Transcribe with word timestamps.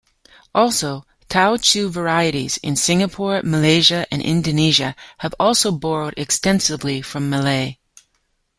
Also, 0.55 1.05
Teochew 1.29 1.87
varieties 1.91 2.57
in 2.63 2.75
Singapore, 2.75 3.43
Malaysia 3.43 4.07
and 4.11 4.19
Indonesia 4.19 4.95
have 5.19 5.35
also 5.39 5.71
borrowed 5.71 6.15
extensively 6.17 7.03
from 7.03 7.29
Malay. 7.29 7.77